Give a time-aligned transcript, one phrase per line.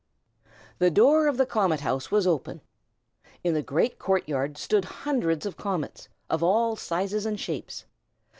[0.79, 2.61] The door of the Comet House was open.
[3.43, 7.85] In the great court yard stood hundreds of comets, of all sizes and shapes.